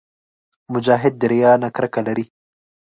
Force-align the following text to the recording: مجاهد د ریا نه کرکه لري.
مجاهد 0.73 1.13
د 1.17 1.23
ریا 1.31 1.51
نه 1.63 1.69
کرکه 1.75 2.01
لري. 2.07 2.25